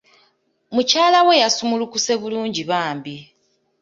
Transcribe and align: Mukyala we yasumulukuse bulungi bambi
Mukyala 0.75 1.19
we 1.27 1.33
yasumulukuse 1.43 2.11
bulungi 2.21 2.61
bambi 2.69 3.15